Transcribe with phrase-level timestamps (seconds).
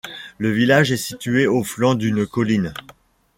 [0.39, 2.73] Le village est situé au flanc d'une colline.